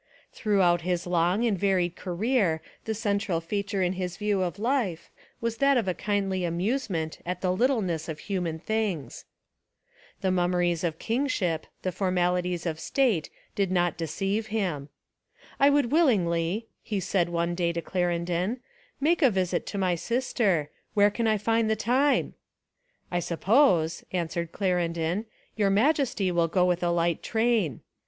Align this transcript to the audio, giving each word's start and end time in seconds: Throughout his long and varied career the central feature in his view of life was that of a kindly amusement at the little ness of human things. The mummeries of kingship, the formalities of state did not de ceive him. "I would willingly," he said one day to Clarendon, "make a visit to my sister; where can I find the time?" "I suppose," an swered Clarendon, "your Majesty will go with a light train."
Throughout 0.33 0.81
his 0.81 1.05
long 1.05 1.45
and 1.45 1.55
varied 1.59 1.95
career 1.95 2.63
the 2.85 2.95
central 2.95 3.39
feature 3.39 3.83
in 3.83 3.93
his 3.93 4.17
view 4.17 4.41
of 4.41 4.57
life 4.57 5.11
was 5.39 5.57
that 5.57 5.77
of 5.77 5.87
a 5.87 5.93
kindly 5.93 6.43
amusement 6.43 7.19
at 7.23 7.41
the 7.41 7.53
little 7.55 7.83
ness 7.83 8.09
of 8.09 8.17
human 8.21 8.57
things. 8.57 9.25
The 10.21 10.31
mummeries 10.31 10.83
of 10.83 10.97
kingship, 10.97 11.67
the 11.83 11.91
formalities 11.91 12.65
of 12.65 12.79
state 12.79 13.29
did 13.53 13.71
not 13.71 13.95
de 13.95 14.07
ceive 14.07 14.47
him. 14.47 14.89
"I 15.59 15.69
would 15.69 15.91
willingly," 15.91 16.65
he 16.81 16.99
said 16.99 17.29
one 17.29 17.53
day 17.53 17.71
to 17.71 17.81
Clarendon, 17.83 18.59
"make 18.99 19.21
a 19.21 19.29
visit 19.29 19.67
to 19.67 19.77
my 19.77 19.93
sister; 19.93 20.71
where 20.95 21.11
can 21.11 21.27
I 21.27 21.37
find 21.37 21.69
the 21.69 21.75
time?" 21.75 22.33
"I 23.11 23.19
suppose," 23.19 24.03
an 24.11 24.29
swered 24.29 24.51
Clarendon, 24.51 25.27
"your 25.55 25.69
Majesty 25.69 26.31
will 26.31 26.47
go 26.47 26.65
with 26.65 26.81
a 26.81 26.89
light 26.89 27.21
train." 27.21 27.81